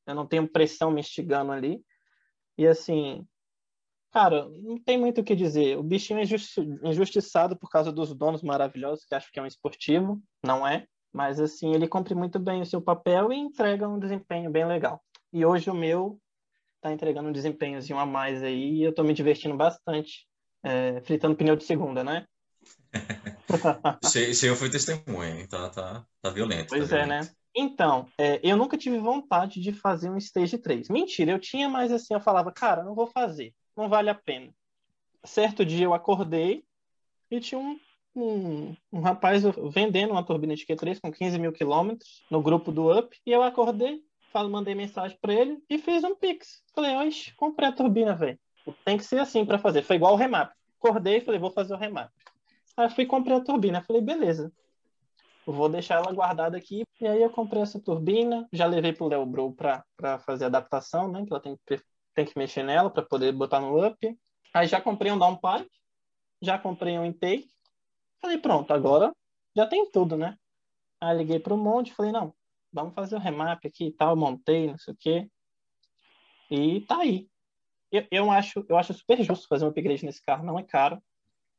Eu 0.06 0.14
não 0.14 0.28
tenho 0.28 0.48
pressão 0.48 0.92
me 0.92 1.00
instigando 1.00 1.52
ali. 1.52 1.84
E 2.58 2.68
assim, 2.68 3.26
cara, 4.12 4.48
não 4.50 4.78
tem 4.78 5.00
muito 5.00 5.22
o 5.22 5.24
que 5.24 5.36
dizer. 5.36 5.78
O 5.80 5.84
bichinho 5.84 6.20
é 6.20 6.24
injusti- 6.24 6.62
injustiçado 6.84 7.58
por 7.58 7.70
causa 7.70 7.92
dos 7.92 8.14
donos 8.14 8.44
maravilhosos 8.44 9.04
que 9.06 9.16
acham 9.16 9.30
que 9.34 9.40
é 9.40 9.42
um 9.44 9.48
esportivo. 9.48 10.22
Não 10.46 10.68
é. 10.68 10.86
Mas 11.14 11.40
assim, 11.40 11.74
ele 11.74 11.88
cumpre 11.88 12.16
muito 12.16 12.40
bem 12.40 12.62
o 12.62 12.66
seu 12.66 12.82
papel 12.82 13.32
e 13.32 13.38
entrega 13.38 13.88
um 13.88 14.00
desempenho 14.00 14.50
bem 14.50 14.66
legal. 14.66 15.02
E 15.32 15.46
hoje 15.46 15.70
o 15.70 15.76
meu 15.76 16.20
tá 16.82 16.92
entregando 16.92 17.30
um 17.30 17.32
desempenhozinho 17.32 17.98
a 17.98 18.06
mais 18.06 18.44
aí 18.44 18.80
e 18.80 18.84
eu 18.84 18.94
tô 18.94 19.04
me 19.04 19.14
divertindo 19.14 19.56
bastante. 19.56 20.28
é, 20.64 21.02
fritando 21.02 21.36
pneu 21.36 21.56
de 21.56 21.64
segunda, 21.64 22.04
né? 22.04 22.26
Esse, 24.04 24.48
eu 24.48 24.56
fui 24.56 24.70
testemunha, 24.70 25.30
hein? 25.30 25.48
Tá, 25.48 25.70
tá, 25.70 26.06
tá 26.22 26.30
violento. 26.30 26.70
Pois 26.70 26.90
tá 26.90 27.00
é, 27.00 27.06
né? 27.06 27.22
Então, 27.56 28.08
é, 28.18 28.40
eu 28.42 28.58
nunca 28.58 28.78
tive 28.78 28.98
vontade 28.98 29.62
de 29.62 29.72
fazer 29.72 30.10
um 30.10 30.18
Stage 30.18 30.58
3. 30.58 30.90
Mentira, 30.90 31.32
eu 31.32 31.40
tinha, 31.40 31.70
mas 31.70 31.92
assim, 31.92 32.14
eu 32.14 32.20
falava, 32.20 32.52
cara, 32.52 32.84
não 32.84 32.96
vou 32.96 33.08
fazer, 33.08 33.54
não 33.78 33.88
vale 33.88 34.10
a 34.10 34.16
pena. 34.16 34.52
Certo 35.24 35.64
dia 35.64 35.86
eu 35.86 35.94
acordei 35.94 36.64
e 37.30 37.40
tinha 37.40 37.60
um, 37.60 37.78
um, 38.16 38.76
um 38.92 39.02
rapaz 39.02 39.44
vendendo 39.72 40.12
uma 40.12 40.24
turbina 40.24 40.56
de 40.56 40.66
Q3 40.66 41.00
com 41.00 41.12
15 41.12 41.40
mil 41.40 41.52
quilômetros 41.52 42.24
no 42.30 42.42
grupo 42.42 42.72
do 42.72 42.98
Up, 42.98 43.18
e 43.26 43.32
eu 43.32 43.44
acordei, 43.44 44.02
falo, 44.32 44.50
mandei 44.50 44.76
mensagem 44.76 45.18
para 45.22 45.34
ele 45.34 45.58
e 45.70 45.78
fiz 45.78 46.04
um 46.04 46.16
Pix. 46.16 46.64
Falei, 46.74 46.96
oxe, 46.96 47.34
comprei 47.36 47.70
a 47.70 47.72
turbina, 47.72 48.16
velho. 48.16 48.40
Tem 48.86 48.98
que 48.98 49.04
ser 49.04 49.20
assim 49.20 49.46
para 49.46 49.60
fazer. 49.60 49.84
Foi 49.84 49.96
igual 49.96 50.14
o 50.14 50.18
remap. 50.18 50.52
Acordei 50.80 51.18
e 51.18 51.22
falei, 51.22 51.40
vou 51.40 51.52
fazer 51.52 51.74
o 51.74 51.78
remap. 51.78 52.12
Aí 52.76 52.90
fui 52.90 53.06
comprei 53.06 53.36
a 53.36 53.42
turbina. 53.42 53.82
Falei, 53.82 54.02
beleza. 54.02 54.52
Vou 55.46 55.68
deixar 55.68 55.96
ela 55.96 56.14
guardada 56.14 56.58
aqui. 56.58 56.84
E 57.00 57.08
aí 57.08 57.22
eu 57.22 57.30
comprei 57.30 57.62
essa 57.62 57.80
turbina, 57.80 58.48
já 58.52 58.66
levei 58.66 58.94
pro 58.94 59.08
Léo 59.08 59.26
Bro 59.26 59.54
para 59.54 60.20
fazer 60.20 60.46
a 60.46 60.48
adaptação, 60.48 61.12
né? 61.12 61.26
Que 61.26 61.34
ela 61.34 61.42
tem 61.42 61.58
que, 61.66 61.82
tem 62.16 62.26
que 62.26 62.38
mexer 62.38 62.64
nela 62.64 62.90
para 62.90 63.04
poder 63.04 63.34
botar 63.34 63.60
no 63.60 63.86
up. 63.86 64.18
Aí 64.54 64.68
já 64.68 64.80
comprei 64.80 65.12
um 65.12 65.18
downpipe, 65.18 65.70
já 66.42 66.58
comprei 66.58 66.98
um 66.98 67.06
intake. 67.06 67.48
Falei, 68.24 68.38
pronto, 68.38 68.72
agora 68.74 69.12
já 69.54 69.68
tem 69.68 69.92
tudo, 69.92 70.16
né? 70.16 70.38
Aí 71.02 71.18
liguei 71.18 71.40
pro 71.40 71.58
monte, 71.58 71.94
falei, 71.94 72.14
não, 72.14 72.34
vamos 72.72 72.94
fazer 72.96 73.18
o 73.18 73.20
remap 73.20 73.60
aqui 73.68 73.88
e 73.88 73.92
tal, 73.92 74.16
montei, 74.16 74.68
não 74.68 74.78
sei 74.78 74.94
o 74.94 74.98
quê. 74.98 75.28
E 76.50 76.80
tá 76.88 77.00
aí. 77.00 77.28
Eu, 77.92 78.06
eu, 78.10 78.32
acho, 78.32 78.66
eu 78.70 78.78
acho 78.78 78.94
super 78.94 79.22
justo 79.22 79.46
fazer 79.50 79.66
um 79.66 79.68
upgrade 79.68 80.06
nesse 80.06 80.24
carro, 80.24 80.46
não 80.46 80.58
é 80.58 80.64
caro. 80.64 81.04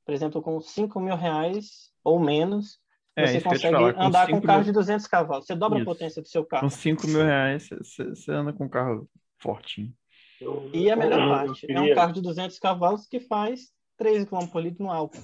Por 0.07 0.15
exemplo, 0.15 0.41
com 0.41 0.59
5 0.59 0.99
mil 0.99 1.15
reais 1.17 1.93
ou 2.03 2.19
menos, 2.19 2.81
É, 3.15 3.27
você 3.27 3.41
consegue 3.43 3.75
falar, 3.75 3.93
com 3.95 4.03
andar 4.03 4.27
com 4.27 4.33
um 4.33 4.37
5 4.37 4.47
carro 4.47 4.59
mil- 4.61 4.65
de 4.67 4.73
200 4.73 5.07
cavalos. 5.07 5.47
Você 5.47 5.55
dobra 5.55 5.79
Isso. 5.81 5.91
a 5.91 5.93
potência 5.95 6.23
do 6.23 6.29
seu 6.29 6.47
carro. 6.47 6.63
com 6.63 6.71
5 6.71 7.07
mil 7.07 7.23
reais, 7.23 7.69
você- 7.69 8.09
você 8.09 8.33
anda 8.33 8.55
com 8.55 8.65
um 8.65 8.69
carro 8.71 9.07
fortinho. 9.39 9.95
Eu- 10.41 10.71
E 10.73 10.91
a 10.91 10.97
melhor 10.97 11.21
eu- 11.21 11.25
eu 11.27 11.31
parte, 11.31 11.67
é 11.71 11.75
um 11.79 11.83
queria- 11.83 11.95
carro 11.95 12.13
de 12.15 12.23
200 12.23 12.59
cavalos 12.59 13.07
que 13.07 13.21
faz 13.21 13.71
13 13.99 14.27
km 14.27 14.49
por 14.51 14.63
litro 14.63 14.83
no 14.83 14.91
álcool. 14.91 15.21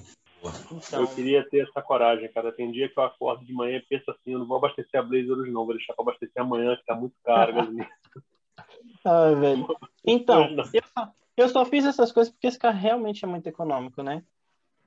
Então, 0.71 1.01
Eu 1.01 1.07
queria 1.07 1.47
ter 1.49 1.67
essa 1.67 1.81
coragem, 1.81 2.31
cara. 2.31 2.51
Tem 2.51 2.71
dia 2.71 2.89
que 2.89 2.97
eu 2.97 3.03
acordo 3.03 3.45
de 3.45 3.53
manhã 3.53 3.77
e 3.77 3.81
penso 3.81 4.09
assim, 4.09 4.33
eu 4.33 4.39
não 4.39 4.47
vou 4.47 4.57
abastecer 4.57 4.99
a 4.99 5.03
Blazer 5.03 5.31
hoje 5.31 5.51
não, 5.51 5.65
vou 5.65 5.75
deixar 5.75 5.93
pra 5.93 6.03
abastecer 6.03 6.41
amanhã, 6.41 6.75
que 6.75 6.85
tá 6.85 6.95
muito 6.95 7.15
caro 7.23 7.53
ah, 9.05 9.31
velho. 9.31 9.67
Então, 10.05 10.49
eu 10.73 10.83
só, 10.83 11.13
eu 11.37 11.49
só 11.49 11.65
fiz 11.65 11.85
essas 11.85 12.11
coisas 12.11 12.31
porque 12.31 12.47
esse 12.47 12.57
carro 12.57 12.79
realmente 12.79 13.23
é 13.23 13.27
muito 13.27 13.47
econômico, 13.47 14.01
né? 14.01 14.23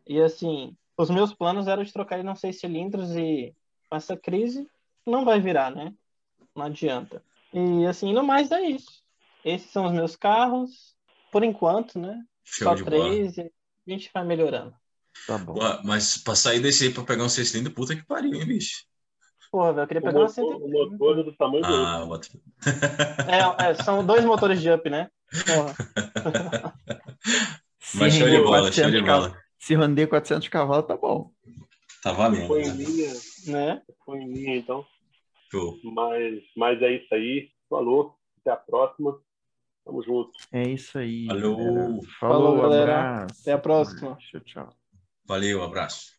E 0.07 0.21
assim, 0.21 0.77
os 0.97 1.09
meus 1.09 1.33
planos 1.33 1.69
eram 1.69 1.83
de 1.83 1.93
trocar 1.93 2.17
ele 2.17 2.27
não 2.27 2.35
sei 2.35 2.53
cilindros 2.53 3.17
e 3.17 3.55
com 3.89 3.97
essa 3.97 4.17
crise 4.17 4.69
não 5.07 5.25
vai 5.25 5.41
virar, 5.41 5.71
né? 5.71 5.95
Não 6.55 6.67
adianta. 6.67 7.23
E 7.53 7.87
assim, 7.87 8.13
no 8.13 8.23
mais 8.23 8.51
é 8.51 8.61
isso. 8.63 9.03
Esses 9.45 9.71
são 9.71 9.87
os 9.87 9.93
meus 9.93 10.17
carros, 10.17 10.97
por 11.31 11.45
enquanto, 11.45 11.99
né? 11.99 12.25
Show 12.43 12.69
Só 12.69 12.75
de 12.75 12.85
bola. 12.85 13.05
três 13.05 13.37
e 13.39 13.43
a 13.43 13.91
gente 13.91 14.11
vai 14.13 14.25
melhorando. 14.25 14.75
Tá 15.27 15.39
bom. 15.39 15.59
Ué, 15.59 15.81
Mas 15.85 16.19
pra 16.19 16.35
sair 16.35 16.61
desse 16.61 16.85
aí 16.85 16.93
pra 16.93 17.03
pegar 17.05 17.25
um 17.25 17.29
seis 17.29 17.49
cilindros, 17.49 17.75
puta 17.75 17.95
que 17.97 18.05
pariu, 18.05 18.35
hein, 18.35 18.47
bicho? 18.47 18.85
Porra, 19.51 19.73
velho, 19.73 19.85
eu 19.85 19.87
queria 19.89 20.01
O 20.01 20.05
pegar 20.05 20.19
uma 20.19 20.27
motor, 20.27 20.45
o 20.45 20.49
130. 20.59 20.91
motor 20.91 21.19
é 21.19 21.23
do 21.23 21.33
tamanho 21.37 21.63
do 21.63 21.67
Ah, 21.75 22.05
outro. 22.05 22.31
bota. 22.33 23.31
É, 23.31 23.65
é, 23.71 23.75
são 23.75 24.05
dois 24.05 24.25
motores 24.25 24.61
de 24.61 24.71
up, 24.71 24.89
né? 24.91 25.09
Porra. 25.47 25.75
Mas 27.95 28.15
show 28.15 28.29
de 28.29 28.39
bola, 28.39 28.61
400 28.63 28.75
show 28.75 28.91
de 28.91 29.07
cavalos- 29.07 29.29
bola. 29.29 29.45
Se 29.59 29.75
render 29.77 30.07
400 30.09 30.49
cavalos, 30.49 30.87
tá 30.87 30.97
bom. 30.97 31.31
Tá 32.03 32.13
valendo. 32.13 32.47
Foi 32.49 32.63
em 32.63 32.69
né? 32.69 32.85
linha, 32.85 33.13
né? 33.47 33.83
foi 34.05 34.19
em 34.19 34.33
linha, 34.33 34.57
então. 34.57 34.85
Show. 35.51 35.79
Mas, 35.85 36.43
mas 36.57 36.83
é 36.83 36.97
isso 36.97 37.15
aí. 37.15 37.49
Falou. 37.71 38.15
Até 38.41 38.51
a 38.51 38.57
próxima. 38.57 39.19
Tamo 39.85 40.03
junto. 40.03 40.31
É 40.53 40.69
isso 40.69 40.99
aí. 40.99 41.27
Falou. 41.27 41.57
galera. 41.57 41.89
Falou, 41.89 42.03
Falou, 42.19 42.61
galera. 42.63 42.99
abraço. 43.23 43.41
Até 43.43 43.53
a 43.53 43.59
próxima. 43.59 44.17
Tchau, 44.17 44.41
tchau. 44.41 44.77
Valeu, 45.27 45.63
abraço. 45.63 46.14